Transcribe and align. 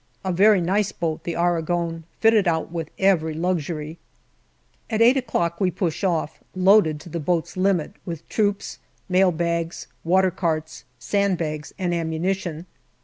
A 0.25 0.31
very 0.33 0.61
nice 0.61 0.91
boat, 0.91 1.25
the 1.25 1.35
Aragon, 1.35 2.05
fitted 2.21 2.47
out 2.47 2.71
with 2.71 2.89
every 2.97 3.35
luxury. 3.35 3.99
At 4.89 4.99
eight 4.99 5.23
we 5.59 5.69
push 5.69 6.03
off, 6.03 6.39
loaded 6.55 6.99
to 7.01 7.09
the 7.09 7.19
boat's 7.19 7.55
limit 7.55 7.93
with 8.03 8.27
troops, 8.27 8.79
mailbags, 9.07 9.85
watercarts, 10.03 10.85
sand 10.97 11.37
bags, 11.37 11.71
and 11.77 11.93
ammunition. 11.93 12.65